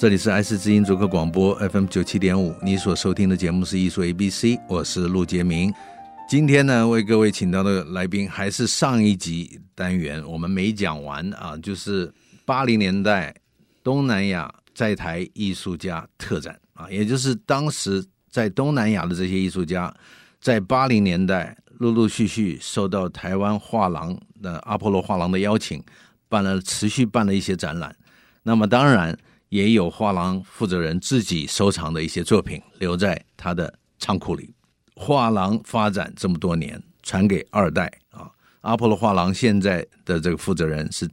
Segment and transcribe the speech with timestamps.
[0.00, 5.70] 这里是爱思之音逐客广播 FM 九七点五，你所收听的节目是艺术 A B C，我是陆杰明。
[6.26, 12.10] 今天呢，为各位请到的来宾还是上一集单元我们没讲完啊，就是
[12.46, 13.34] 八零年代
[13.84, 19.94] 东南亚在台艺术家特展啊，也就是当时在东南亚的这些艺术家，
[20.40, 25.84] 在八零年代陆陆续续受到台湾画廊的阿波罗画廊的邀请，
[26.26, 27.94] 办了持续办了一些展览。
[28.42, 29.14] 那么当然。
[29.50, 34.52] 也有画廊负责人自己收藏的一些作品留在他的仓库里。
[34.96, 38.30] 画廊发展这么多年，传给二代啊。
[38.62, 41.08] 阿波罗画廊现在的这个负责人是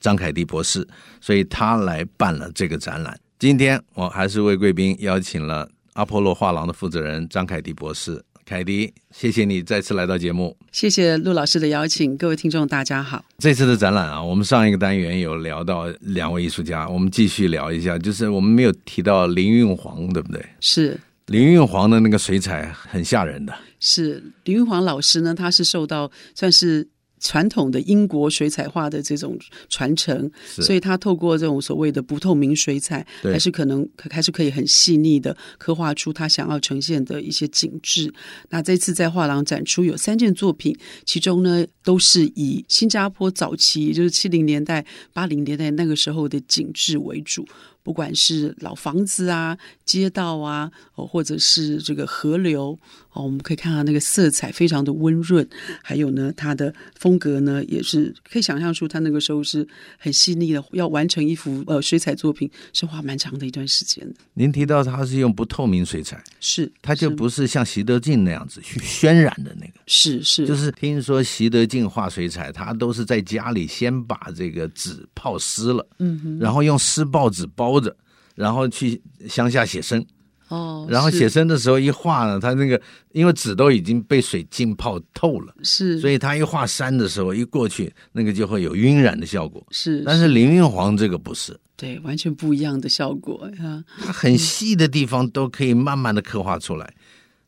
[0.00, 0.86] 张凯迪博士，
[1.20, 3.18] 所以他来办了这个展览。
[3.38, 8.24] 今天我还是为贵宾邀请了阿波罗画廊的负责人张凯迪博士。
[8.44, 10.56] 凯迪，谢谢你再次来到节目。
[10.72, 13.24] 谢谢陆老师的邀请，各位听众大家好。
[13.38, 20.44] 这次的展览啊，我们上一个单元有聊到两位艺术家，我们继续聊一下，就是我们没有提到林运煌，对不对？
[20.60, 23.54] 是林运煌的那个水彩很吓人的。
[23.80, 26.88] 是林运煌老师呢，他是受到算是。
[27.22, 38.12] 传统的英国水彩画的这种传承，所以它透过这种所谓的不透明水彩，还是可能还是可以很细腻的刻画出他想要呈现的一些景致。
[38.50, 47.46] 那这次在画廊展出有三件作品，其中呢都是以新加坡早期，也就是七零年代、八零年代那个时候的景致为主。
[47.82, 52.78] 不管是老房子啊、街道啊，哦，或者是这个河流
[53.12, 55.46] 哦，我们可以看到那个色彩非常的温润，
[55.82, 59.66] 还有呢，它的风格呢，也是可以想象出他那个时候是
[59.98, 64.14] 很细腻的，要完成一幅呃水彩作品是花蛮长的一段时间的。
[64.34, 77.71] 您提到它是用不透明水彩，是，它就不是像习德进那样子去渲染的那个，是是，就是听说习德进画水彩，他都是在家里先把这个纸泡湿了，嗯哼，然后用湿报纸包。
[77.72, 77.96] 包着，
[78.34, 80.04] 然后去乡下写生。
[80.48, 82.78] 哦，然后写生的时候一画呢，他那个
[83.12, 89.66] 因为纸都已经被水浸泡透了，是，所以他一画山的时候一过去，那个就会有晕染的效果。
[89.70, 93.82] 是，但是林运煌这个不是，对，完全不一样的效果呀。
[94.04, 96.92] 他很细的地方都可以慢慢的刻画出来，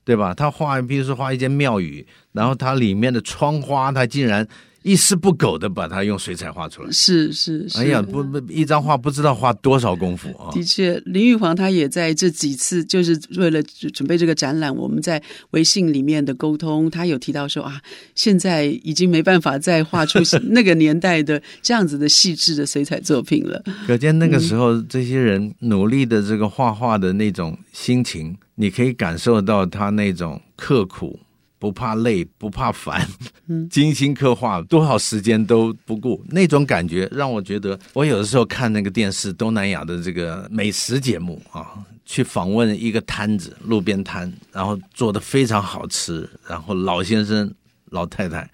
[0.03, 0.33] 对吧？
[0.33, 4.49] 他画，比如说画一间庙宇，然后它里面的窗花，它竟然。
[4.85, 7.79] 一丝不苟的把它用水彩画出来，是是是。
[7.79, 10.53] 哎呀，不不，一张画不知道花多少功夫啊！
[10.53, 17.81] 的确，林玉煌他也在这几次，就是为了准备这个展览，我们在微信里面的沟通，他有提到说啊，
[18.15, 20.19] 现在已经没办法再画出
[20.53, 23.65] 那个年代的这样子的细致的水彩作品了。
[23.87, 31.19] 可见那个时候这些人努力的这个画画的那种心情，你可以感受到他那种刻苦。
[31.65, 33.09] 不怕累，不怕烦，
[33.73, 41.73] 精心刻画，多少时间都不顾，那种感觉让我觉得，我有的时候看那个电视东南亚的这个美食节目啊，
[42.05, 47.51] 去访问一个摊子，路边摊，然后做的非常好吃，然后老先生、
[47.87, 48.47] 老太太，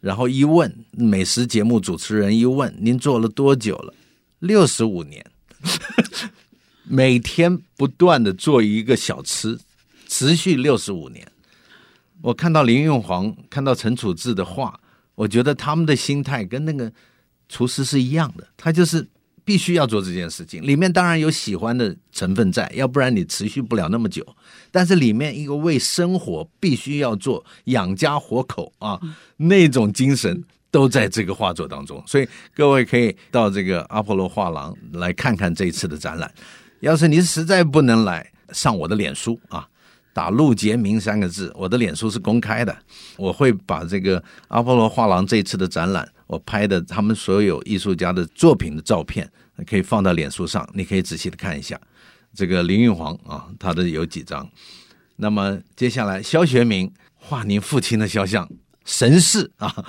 [0.00, 3.94] 然后一问美食节目主持人一问，您做了多久了？
[4.40, 5.24] 六十五年，
[6.82, 9.56] 每天不断的做一个小吃，
[10.08, 11.24] 持续六十五年。
[12.22, 14.78] 我看到林运煌，看到陈楚志的画，
[15.14, 16.90] 我觉得他们的心态跟那个
[17.48, 19.06] 厨师是一样的，他就是
[19.44, 20.60] 必须要做这件事情。
[20.60, 24.26] 里面当然有喜欢的成分在，要不然你持续不了那么久。
[24.72, 28.98] 但是里面一个为生活必须要做养家活口啊，
[29.36, 32.02] 那种精神都在这个画作当中。
[32.06, 36.32] 所以各位可以到这个阿波罗画廊来看看这一次的展览。
[36.80, 39.68] 要是你实在不能来，上我的脸书啊。
[40.16, 42.74] 打陆杰明三个字，我的脸书是公开的，
[43.18, 49.30] 我会把这个阿波罗画廊这次的展览，我拍的他们所有艺术家的作品的照片，
[49.66, 51.78] 可以放到脸书上，你可以仔细的看一下。
[52.32, 54.48] 这个林玉煌啊，他的有几张。
[55.16, 58.48] 那么接下来肖学明画您父亲的肖像，
[58.86, 59.84] 神似啊。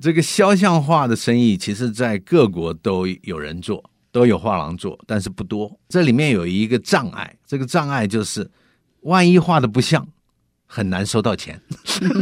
[0.00, 5.76] 这个肖像画的生意，其实在各国都有人做，都有画廊做，但是不多。
[5.88, 8.48] 这里面有一个障碍，这个障碍就是。
[9.06, 10.06] 万一画的不像，
[10.66, 11.60] 很难收到钱。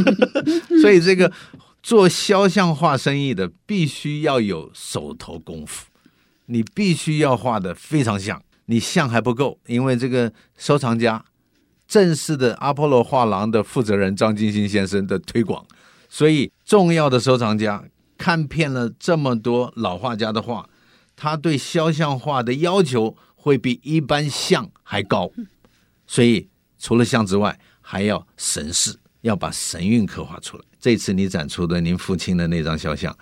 [0.81, 1.31] 所以这个
[1.81, 5.87] 做肖像画生意的必须要有手头功夫，
[6.45, 8.41] 你必须要画的非常像。
[8.67, 11.23] 你像还不够，因为这个收藏家
[11.87, 15.63] 正式的阿波罗画廊的负责人张金星先生的推广，
[16.09, 17.83] 所以重要的收藏家
[18.17, 20.67] 看遍了这么多老画家的画，
[21.15, 25.31] 他对肖像画的要求会比一般像还高。
[26.07, 26.49] 所以
[26.85, 30.63] 除了像之外，还要神似，要把神韵刻画出来。
[30.79, 33.17] 这次你展出的您父亲的那张肖像，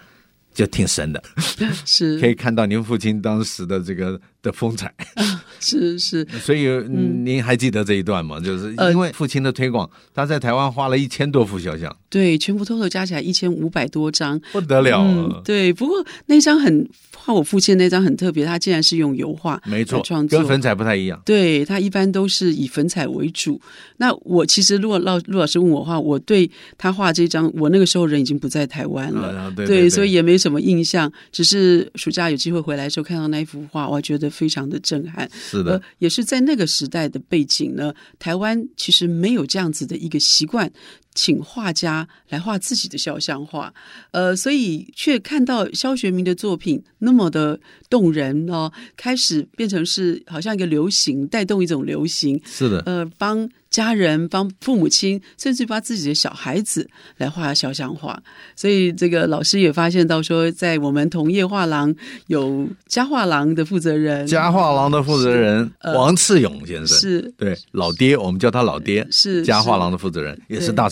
[0.53, 1.23] 就挺神的，
[1.85, 4.93] 是可以看到您父亲当时的这个的风采。
[5.59, 8.35] 是是，所以您还记得这一段吗？
[8.37, 15.41] 嗯、就是因为父亲的推广，他在台湾画了一千多幅肖像，对，全部偷偷加起来一千五百多张，不得了、啊嗯。
[15.45, 16.85] 对，不过那张很
[17.15, 21.21] 画我父亲那张很特别，他竟然是用油画，没错，创作跟粉彩不太一样。
[21.23, 23.61] 对，他一般都是以粉彩为主。
[23.97, 31.11] 那我其实如果老陆老师问我的话，我对他画这张，我那个时候人已经不在台湾了，啊、对，对，对，对，所以也没什么印象。
[31.31, 35.29] 只是暑假有机会回来的时候看到那一幅画，我觉得非常的震撼。
[35.33, 40.71] 是的，呃、也是在那个时代的背景呢，台湾其实没有这样子的一个习惯，
[41.13, 43.73] 请画家来画自己的肖像画，
[44.11, 52.41] 呃，所以却看到肖学明的作品那么的动人哦，开始变成是好像一个流行，带动一种流行。
[52.45, 53.49] 是的，呃，帮。
[53.73, 56.87] 家人帮父母亲，甚至帮自己的小孩子
[57.17, 58.21] 来画肖像画，
[58.55, 61.91] 所以这个老师也发现到说，在我们同业画廊
[62.27, 70.87] 有家画廊的负责人，家画廊的负责人王次勇先生，是对老爹，我们叫他老爹，是家画廊的负责人，也是大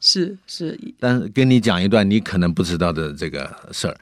[0.00, 0.78] 是是。
[0.98, 3.96] 但是跟你讲一段你可能不知道的这个事儿，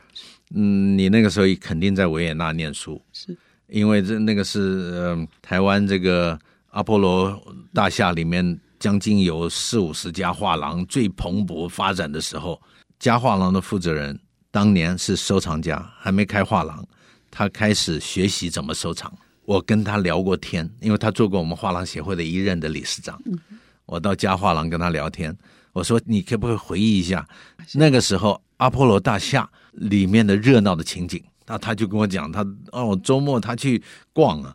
[0.54, 3.36] 嗯，你那个时候肯定在维也纳念书，是
[3.68, 6.38] 因为这那个是嗯台湾这个。
[6.72, 7.36] 阿波罗
[7.74, 12.62] 大厦里面将近有四五十家画廊，最蓬勃发展的时候，
[13.00, 14.16] 家画廊的负责人
[14.52, 16.86] 当年是收藏家，还没开画廊，
[17.28, 19.12] 他开始学习怎么收藏。
[19.46, 23.20] 我跟他聊过天，因为他做过我们画廊协会的一任的理事长。
[23.90, 25.36] 我到家画廊跟他聊天，
[25.72, 27.26] 我说你可不可以回忆一下
[27.74, 31.20] 那个时候阿波罗大厦里面的热闹的情景？
[31.46, 33.82] 那他就跟我讲，他哦周末他去
[34.12, 34.54] 逛啊。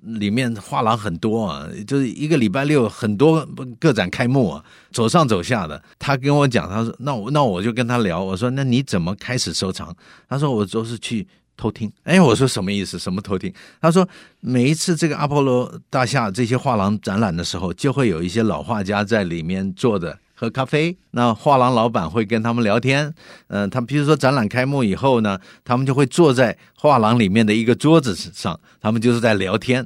[0.00, 3.44] 里面画廊很多啊，就是一个礼拜六很多
[3.80, 5.82] 个展开幕啊，走上走下的。
[5.98, 9.94] 他跟我讲，他说：“那我那我就跟他聊，我说那你怎么开始收藏？”
[10.30, 11.26] 他说：“我都是去
[11.58, 12.98] 偷听。”哎，我说什么意思？
[12.98, 13.52] 什么偷听？
[13.82, 14.08] 他说
[14.40, 23.12] ：“每一次这个阿波罗大厦这些画廊展览的时候，就会有一些老画家在里面坐着。”喝咖啡，那画廊老板会跟他们聊天。
[23.48, 29.84] 嗯、他们比如说展览开幕以后呢，他们就会坐在画廊里面的一个桌子上，他们就是在聊天。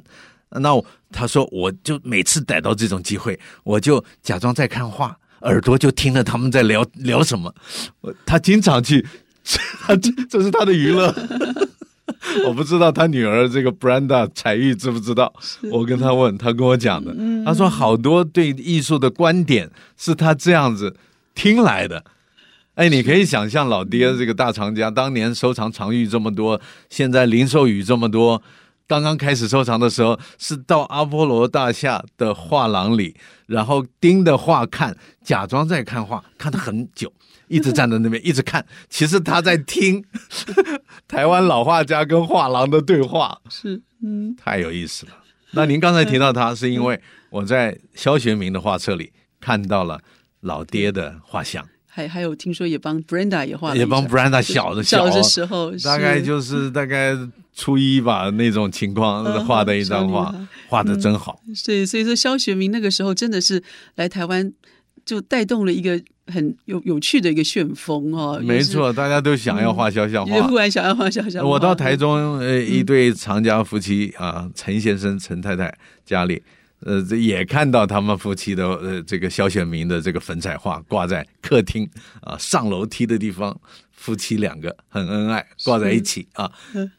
[0.51, 0.69] 那
[1.11, 7.51] 他说，我就每次逮到这种机会，我就假装在看画，耳朵就听着他们在聊聊什么。
[8.23, 9.03] 他经常去，
[9.81, 11.13] 他 这这是他的娱乐。
[12.47, 15.31] 我不知道他女儿这个 Brenda 彩玉知不知道？
[15.71, 17.13] 我跟他问，他跟我讲的。
[17.45, 20.95] 他说好多对艺术的观点是他这样子
[21.35, 22.03] 听来的。
[22.75, 28.41] 哎，你可以想象老爹这个大藏家当年收藏藏玉这么多，现在零售玉这么多，
[28.87, 33.15] 刚刚开始收藏的时候是到阿波罗大厦的画廊里，
[33.45, 37.11] 然后盯着画看，假装在看画，看得很久。
[37.53, 38.65] 一直站在那边，一直看。
[38.89, 40.03] 其实他在听
[41.07, 45.11] 台湾老画家跟画廊的对话，是，嗯，太有意思了。
[45.51, 50.01] 那您刚才提到他，是因为我在肖学明的画册里看到了
[50.41, 55.21] 老爹的画像，还还有听说也帮 Brenda 也画了，也帮 Brenda 小的小，小的。
[55.21, 57.15] 时候，大概就是大概
[57.53, 60.33] 初一吧那种情况画的一张画，
[60.67, 61.39] 画的真好。
[61.55, 64.51] 所以所以说肖学明那个时候真的是来台湾
[65.05, 66.01] 就带动了一个。
[66.25, 71.49] 很有有趣的一个旋风哦，没错，大家都想要画肖像画，忽然想要画肖像画。
[71.49, 76.41] 我到台中，呃，一对长家夫妻啊，陈先生、陈太太家里，
[76.79, 81.85] 呃，这也看到他们夫妻的呃这个肖选民的这个粉彩画挂在客厅
[82.21, 83.59] 啊，上楼梯的地方，
[83.91, 86.49] 夫妻两个很恩爱，挂在一起啊。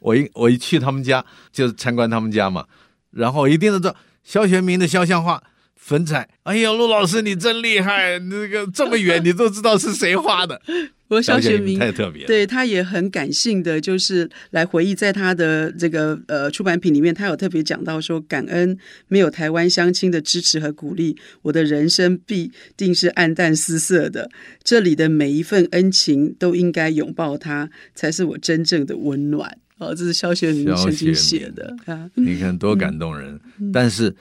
[0.00, 2.66] 我一我一去他们家，就参观他们家嘛，
[3.10, 5.42] 然后一定是说萧学明的肖像画。
[5.76, 10.60] 粉彩，哎呀，陆老师你真厉害，那个这么远 你都知道是谁画的。
[11.08, 18.76] 我萧学明太特别，对他也很感性的，就是来回忆在他的这个呃出版品里面，他有特别讲到说，感恩
[19.08, 24.30] 没有台湾乡亲的支持和鼓励，我的人生必定是暗淡失色的。
[24.64, 29.58] 这里的每一份恩情都应该拥抱它，才是我真正的温暖。
[29.76, 33.38] 哦，这是肖学明曾经写的啊，你看多感动人。
[33.60, 34.12] 嗯、但是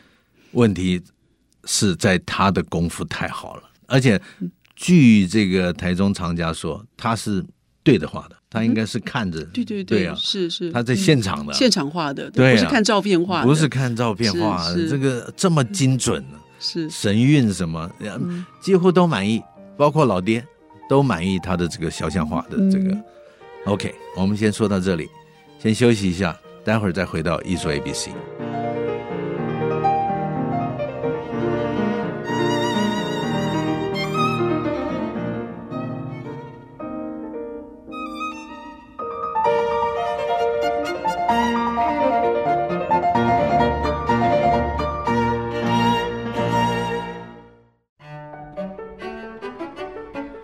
[0.52, 1.02] 问题。
[1.66, 4.20] 是在他的功夫太好了，而且
[4.76, 7.44] 据这个台中藏家说，他是
[7.84, 16.90] 对的画的，他应该是看着，对对对，对啊，是是，他在现场的，现场画的，对，不是看照片画的，不是看照片画的，这个这么精准呢，是。
[16.90, 17.90] 神韵什么，
[18.62, 19.42] 几乎都满意，
[19.78, 20.46] 包括老爹
[20.90, 22.98] 都满意他的这个肖像画的这个。
[23.66, 25.08] OK，我们先说到这里，
[25.60, 28.10] 先休息一下，待会儿再回到艺术 ABC。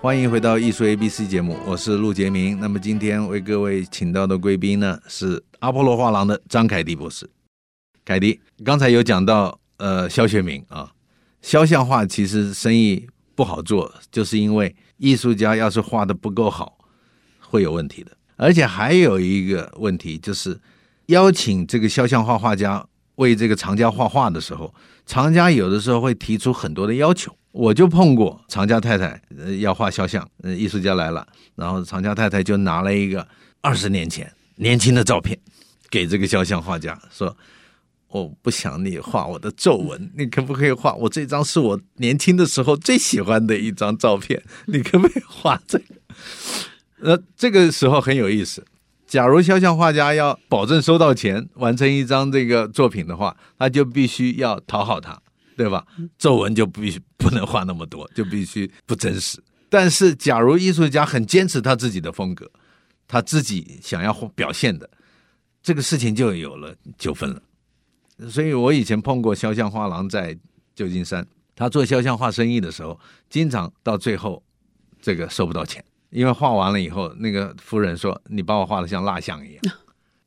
[0.09, 2.59] 欢迎回到艺术 ABC 节目，我是陆杰明。
[2.59, 7.29] 那么今天为各位请到的贵宾呢，是阿波罗画廊的张凯迪博士。
[8.03, 10.91] 凯迪，刚才有讲到，呃，肖学明啊，
[11.43, 16.79] 肖像画其实生意不好做，就是因为艺术家要是画的不够好，
[17.41, 18.09] 会有问题的。
[18.35, 20.59] 而且还有一个问题，就是
[21.05, 22.83] 邀请这个肖像画画家
[23.17, 24.73] 为这个藏家画画的时候，
[25.05, 27.31] 藏家有的时候会提出很多的要求。
[27.51, 29.21] 我就碰过藏家太太，
[29.59, 33.27] 要画肖像，艺术家来了，然后藏家太太就拿了一个
[33.61, 35.37] 二十年前年轻的照片，
[35.89, 37.35] 给这个肖像画家说
[38.09, 44.43] ：“我不想你画我的皱纹，你可不可以画我这张是我年轻的时候最喜欢的一张照片？
[44.67, 45.85] 你可不可以画这个？”
[47.01, 48.63] 那 这个时候很有意思。
[49.07, 55.19] 假如肖像画家要保证收到钱，完成一张这个作品的话，他就必须要讨好他。
[55.59, 55.85] 对吧？
[56.17, 59.37] 皱纹就必须不能画那么多，就必须不真实。
[59.67, 62.49] 但是，假如艺术家很坚持他自己的风格，
[63.09, 64.89] 他自己想要表现的，
[65.61, 67.41] 这个事情就有了纠纷了。
[68.29, 70.33] 所以我以前碰过肖像画廊在
[70.73, 72.97] 旧金山，他做肖像画生意的时候，
[73.29, 74.41] 经常到最后
[75.01, 79.61] 这个收不到钱，因为画完了以后，那个夫人说：“你把我画的像蜡像一样。”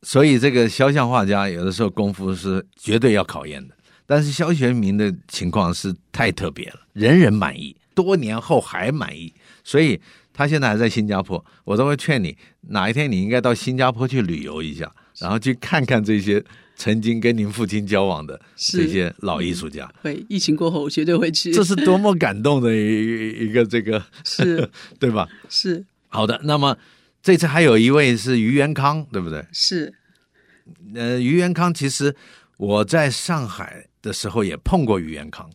[0.03, 3.75] 所以，这个肖像画家有的时候功夫是绝对要考验的。
[4.05, 9.33] 但是肖学明的情况是太特别了，人人满意，多年后还满意，
[9.63, 9.99] 所以
[10.33, 11.43] 他现在还在新加坡。
[11.63, 12.37] 我都会劝你，
[12.69, 16.43] 哪一天你应该到新加坡去旅游一下，然后去看看这些
[16.75, 19.89] 曾经跟您父亲交往的这些老艺术家。
[20.01, 21.53] 会，疫情过后我绝对会去。
[21.53, 24.69] 这是多么感动的一一个这个， 是，
[24.99, 25.27] 对吧？
[25.49, 25.85] 是。
[26.09, 26.77] 好的，那么
[27.21, 29.45] 这次还有一位是于元康，对不对？
[29.53, 29.93] 是。
[30.93, 32.13] 呃，于元康其实
[32.57, 33.87] 我在上海。
[34.03, 35.49] 的时候也碰过于元康，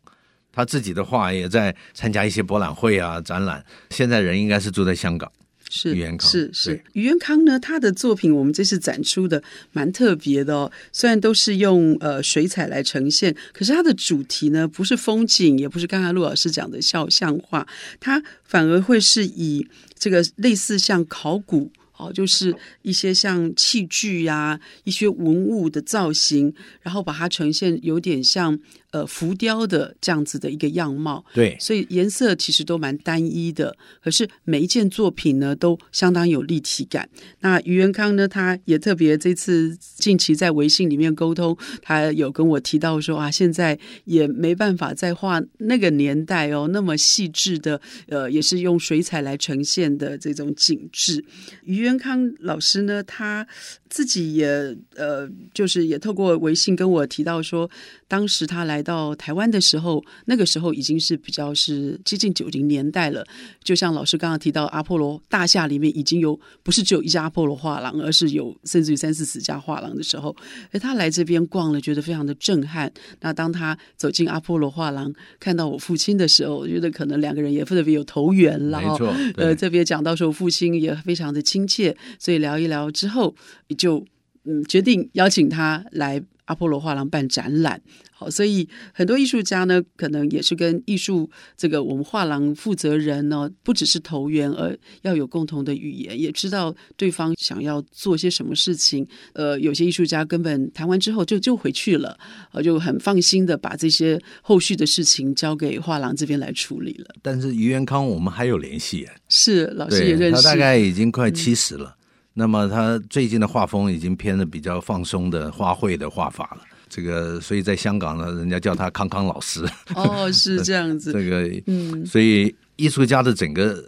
[0.50, 3.64] 他自己的画也在参加一些博览会啊、展览。
[3.90, 5.30] 现在人应该是住在香港。
[5.70, 10.72] 是于元康，是是于元康呢，他的作品我们这次展出的蛮特别的哦。
[10.92, 17.66] 虽然都是用呃水彩来呈现，可是他的主题呢不是风景，也不是刚才陆老师讲的肖像画，
[18.00, 21.70] 他反而会是以这个类似像考古。
[21.98, 28.58] 哦，就是一些像器具呀、啊，一些文物的造型，然后把它呈现有点像。
[28.90, 37.06] 呃，浮雕的这样子的一个样貌，对，所以颜色其实都蛮单一的，可是每一件作品呢都相当有立体感。
[37.40, 51.22] 那于元康呢，他也特别这次近期在微信里面沟通，他有跟我提到说啊，现在也没办法再画那个年代哦那么细致的，呃，也是用水彩来呈现的这种景致。
[51.64, 53.47] 余元康老师呢，他
[53.88, 54.47] 自己也
[54.95, 57.68] 呃，就是也透过微信跟我提到说，
[58.08, 58.82] 当时他来。
[58.88, 63.26] 到台湾的时候，那个时候已经是比较是接近九零年代了。
[63.62, 70.34] 就像老师刚刚提到，阿波罗大厦里面已经有不是只有一家阿波罗画廊，而是有甚至于三四十家画廊的时候，
[70.70, 72.90] 哎，他来这边逛了，觉得非常的震撼。
[73.20, 78.80] 那当他走进阿波罗画廊，看到我父亲的时候，我觉得可能两个人也特别有投缘了。
[78.80, 83.34] 没错，呃，特别讲到说父亲也非常的亲切，所以聊一聊之后，
[83.76, 84.02] 就
[84.44, 87.80] 嗯决定邀请他来阿波罗画廊办展览。
[88.10, 99.06] 好，所以很多艺术家呢，可能也是跟艺术这个我们画廊负责人呢，不只是投缘，而要有共同的语言，也知道对方想要做些什么事情。
[99.34, 102.18] 呃，有些艺术家根本谈完之后就就回去了，
[102.52, 107.14] 呃，就很放心的把这些后续的事情交给画廊这边来处理了。
[107.22, 111.97] 但是于元康，我们还有联系啊，是老师也认识，他大概已经快七十了，嗯。
[112.38, 116.62] 那么他最近的画风已经偏的比较放松的花卉的画法了。
[116.88, 119.68] 这个，所以在香港呢，人家叫他康康老师。
[119.97, 121.11] 哦，是这样子。
[121.18, 123.85] 这个，嗯，所以艺术家的整个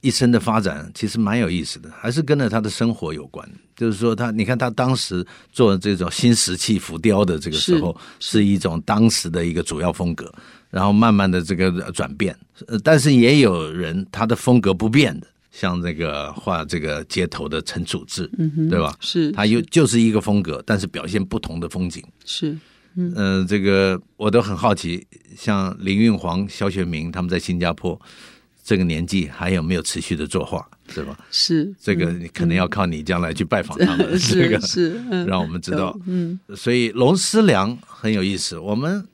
[0.00, 3.48] 一生的发展其实蛮有意思的，还是跟着他的生活有关。
[3.76, 10.28] 就是说他，他你看他当时做这种新石器浮雕的这个时候，是，是一种当时的一个主要风格。
[10.68, 12.36] 然后慢慢的这个转变，
[12.82, 15.26] 但是也有人他的风格不变的，
[15.58, 18.94] 像这个画这个街头的陈楚志，嗯哼，对吧？
[19.00, 22.00] 是，他又就是一个风格，但是表现不同的风景。
[22.24, 22.56] 是，
[22.94, 25.04] 嗯、呃，这个我都很好奇，
[25.36, 28.00] 像林运煌、肖学明他们在新加坡
[28.62, 31.18] 这个年纪还有没有持续的作画，对吧？
[31.32, 35.98] 是，这个你可能要靠你将来去拜访他们，嗯、 这个是，嗯、让我们知道。
[36.06, 39.04] 嗯，所以龙思良很有意思，我们。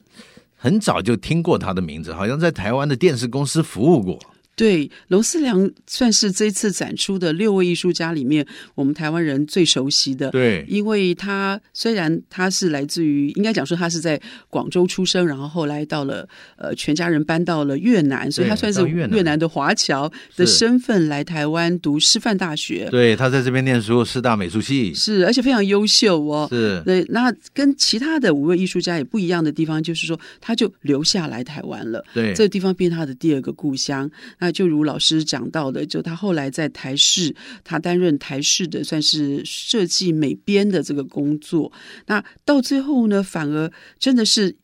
[0.56, 4.18] 很早就听过他的名字，好像在台湾的电视公司服务过。
[4.56, 8.46] 对，龙思良算是这次展出的六位艺术家里面，
[8.76, 10.30] 我们台湾人最熟悉的。
[10.30, 22.88] 对，因为他虽然他是来自于，应该讲说他是在广州出生，然后后来到了呃，全家人搬到了越南，所以他算是越南的华侨的身份来台湾读师范大学。
[22.92, 26.46] 对，他在这边念书，师大美术系是，而且非常优秀哦。
[26.48, 32.04] 是，对，那跟其他的五位艺术家也不一样的地方，就是说他就留下来台湾了。
[32.14, 34.08] 对，这个地方变他的第二个故乡。
[34.44, 37.34] 那就如老师讲到的，就他后来在台视，
[37.64, 41.72] 他担任台视的算是设计美编的这个工作。
[42.08, 44.54] 那到最后呢，反而真的是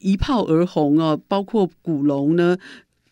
[0.00, 1.18] 一炮而红哦。
[1.26, 2.58] 包括古龙呢，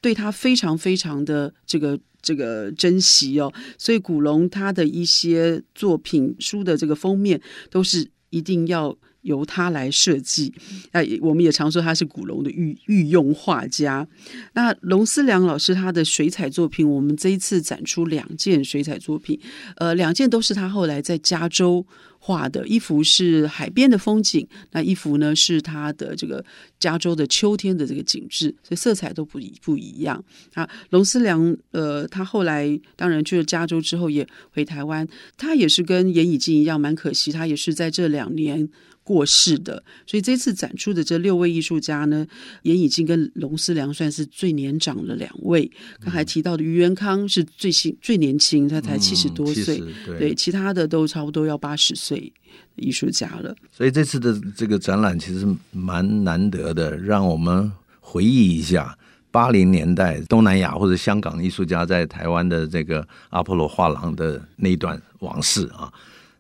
[0.02, 3.50] 对他非常非常的这个这个珍惜哦。
[3.78, 8.94] 所以古龙他的一些作品书的这个封面都是一定要。
[9.28, 10.52] 由他来设计，
[10.90, 14.06] 啊，我们也常说他是古龙的御御用画家。
[14.54, 19.38] 那龙思良老师他的水彩作品，我们这一次展出两件水彩作品，
[19.76, 21.85] 呃，两件都是他后来在加州
[22.18, 26.44] 画的，一幅是海边的风景，那一幅呢是他的这个
[26.80, 30.25] 加州的秋天的这个景致，所以色彩都不一不一样。
[30.54, 35.06] 啊，龙思良，呃，他后来当然去了加州之后也回台湾，
[35.37, 38.68] 他也是跟颜以静一样，蛮可惜，他也是在这两年。
[39.08, 42.26] 过世的，所以这次展出的这六位艺术家呢，
[42.60, 45.70] 也已经跟龙思良算是最年长的两位。
[45.98, 52.30] 刚才提到的余元康是最新最年轻，他才七十多岁，嗯、对，对，其他的都差不多要八十岁
[52.76, 53.56] 艺术家了。
[53.72, 58.94] 所以这次的这个展览其实蛮难得的，让我们回忆一下
[59.30, 65.90] 八零年代东南亚或者香港艺术家在台湾的这个阿波罗画廊的那一段往事啊。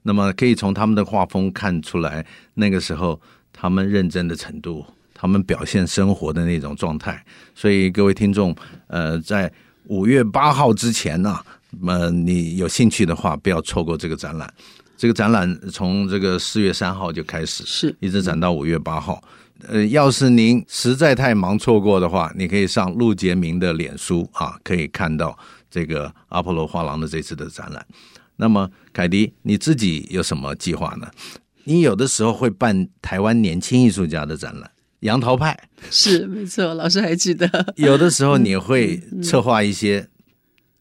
[0.02, 3.20] 那么可以从他们的画风看出来，那个时候
[3.52, 7.22] 他们认真的程度，他们表现生活的那种状态。
[7.54, 8.54] 所以各位听众，
[8.86, 9.52] 呃，在
[9.84, 11.44] 五月八号之前呢、啊，
[11.86, 14.52] 呃，你有兴趣的话，不要错过这个展览。
[14.96, 19.22] 这个展览从这个四月三号就开始，是一直展到五月八号。
[19.68, 25.36] 呃，要是您实在太忙错过的话，你可以上陆杰明的脸书啊，可以看到
[25.70, 27.84] 这个阿波罗画廊的这次的展览。
[28.36, 31.08] 那么，凯迪，你自己有什么计划呢？
[31.62, 34.68] 你有的时候会办台湾年轻艺术家的展览，
[35.00, 35.56] 杨桃派
[35.88, 37.72] 是没错，老师还记得。
[37.76, 40.08] 有的时候你会策划一些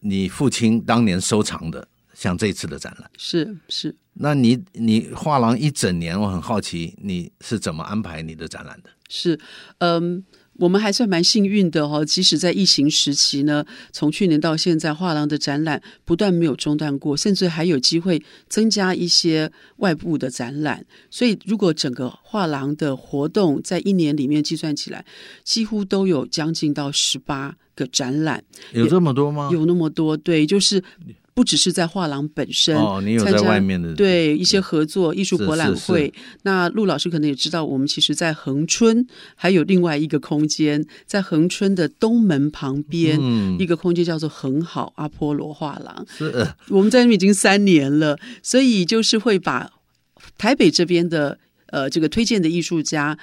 [0.00, 3.94] 你父亲当年收藏的，像这次的展览，是是。
[4.14, 8.90] 那你你画廊一整年，我很好奇你是怎么安排你的展览的？
[9.08, 9.38] 是，
[9.78, 10.24] 嗯。
[10.58, 20.84] 我们还算蛮幸运的哈，即使在疫情时期呢，从去年到现在，画廊的展览不断没有中断过，甚至还有机会增加一些外部的展览。
[21.10, 25.04] 所以，如果整个画廊的活动在一年里面计算起来，
[25.44, 28.42] 几乎都有将近到十八个展览。
[28.72, 29.50] 有这么多吗？
[29.52, 30.82] 有那么多，对，就是。
[31.38, 36.12] 不只是在画廊本身，哦，你有在外面的对一些合作艺术博览会。
[36.42, 46.04] 那陆老师可能也知道，我们其实，在恒春还有另外一个空间，在恒春的东门旁边，嗯、一个空间叫做恒好阿波罗画廊。
[46.08, 49.70] 是，我们在那边已经三年了，所以就是会把
[50.36, 53.16] 台北这边的呃这个推荐的艺术家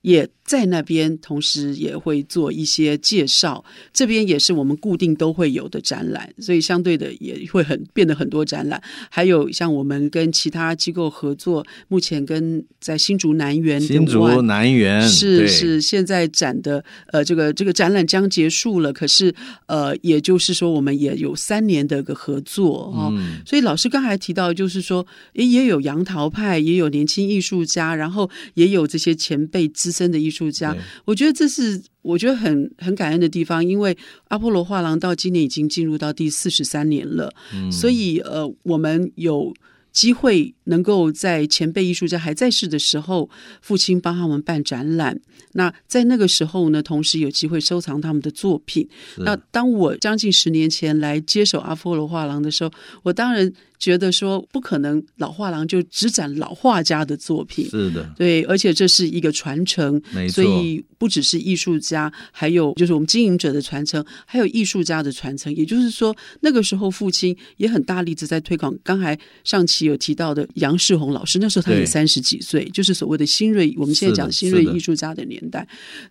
[0.00, 0.28] 也。
[0.44, 3.64] 在那边，同时也会做一些介绍。
[3.92, 8.82] 这边也是我们固定都会有的展览，所以相对的也会很变得很多展览。
[9.08, 19.32] 还有像我们跟其他机构合作，目前跟在新竹南园，新竹南园是是现在展的呃这个这个展览将结束了，可是
[19.66, 23.10] 呃也就是说我们也有三年的一个合作哦。
[23.12, 30.50] 嗯、所以老师刚才提到，就是说也也有杨桃派，也有年轻艺术家，然后也有这些前辈资深的艺术。
[30.50, 33.96] 家，我觉得这是我觉得很很感恩的地方，因为
[34.28, 39.54] 阿波罗画廊到今年已经进入到第四十三年了，嗯、所以呃，我们有
[39.92, 43.28] 机会能够在前辈艺术家还在世的时候，
[43.60, 45.20] 父亲帮他们办展览。
[45.52, 48.88] 那在那个时候呢，同时有机会收藏他们的作品。
[49.18, 53.52] 那当我将近十年前来接手阿波罗画廊的时候，我当然。
[53.82, 57.68] 觉得说不可能，老画廊就只展老画家的作品。
[57.68, 60.00] 是的，对，而且这是一个传承。
[60.30, 65.52] 所以不只是艺术家，还有就是我们经营者的传承，还有艺术家的传承。
[65.56, 68.72] 也就是说，那个时候父亲也很大力的在推广。
[68.84, 73.74] 刚才上期有提到的杨世宏老师，那时候他也三十几岁，就是所谓的新锐。
[73.78, 75.66] 我们现在讲新锐艺术家的年代。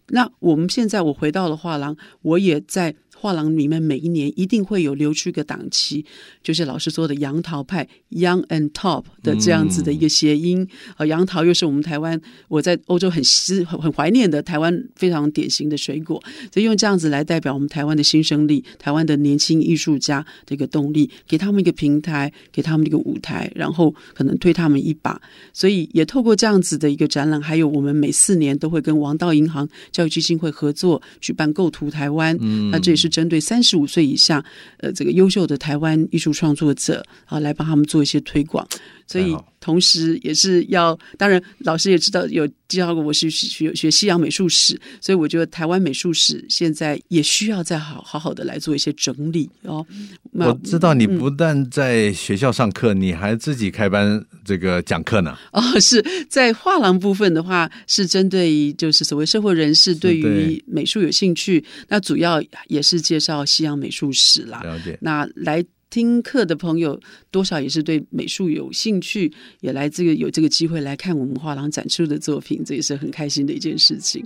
[0.10, 2.96] 那我们现在我回到了画廊，我也在。
[3.22, 6.04] 画廊里面每一年一定会有留出一个档期，
[6.42, 10.68] 就是老师说的杨桃派 （Young and Top） 的这样子的一个谐音。
[10.98, 16.20] 呃、嗯，杨桃又是我们台湾我在欧洲很思很很怀念的台湾非常典型的水果，
[16.52, 25.22] 所以用这样子来代表我们台湾的新生力、台湾的年轻艺术家的一个动力，给他们一个平台，给他们一个舞台，然后可能推他们一把。
[25.54, 33.11] 所以也透过这样子的一个展览，还有我们每四年都会跟王道银行教育基金会合作举办“构图台湾”，嗯，那这也是。
[33.12, 34.44] 针对三十五岁以下，
[34.78, 38.68] 呃，这个优秀的台湾艺术创作者啊，来帮他们做一些推广。
[39.06, 49.86] 所以，同时也是要，当然，老师也知道有介绍过，我是学学西洋美术史，所以我觉得台湾美术史现在也需要再好好好的来做一些整理哦。
[50.34, 55.38] 我知道你不但在学校上课，嗯、你还自己开班这个讲课呢。
[55.54, 64.62] 哦，是在画廊部分的话，是针对就是所谓社会人士对于美术有兴趣，那主要也是介绍西洋美术史啦。
[64.64, 64.98] 了解。
[65.00, 65.64] 那来。
[65.92, 67.00] 听课的朋友
[67.30, 74.26] 多少也是对美术有兴趣，也来这个有这个机会来看我们画廊展出的作品，这也是很开心的一件事情。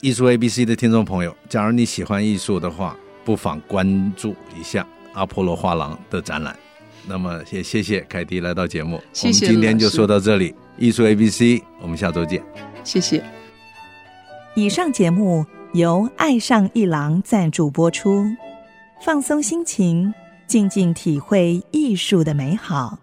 [0.00, 6.58] 艺术 ABC 的听众朋友，假如你喜欢艺术的话，不妨关注一下阿波罗画廊的展览。
[7.06, 9.46] 那么也谢谢凯迪来到节目，谢谢。
[9.46, 12.42] 我们今天就说到这里，艺术 ABC，我们下周见。
[12.82, 13.22] 谢谢。
[14.56, 18.24] 以上节目由爱上一郎赞助播出，
[19.04, 20.14] 放松心情。
[20.54, 22.96] 静静体会艺术的美好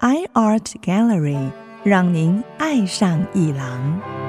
[0.00, 1.50] ，iArt Gallery
[1.82, 4.25] 让您爱上艺廊。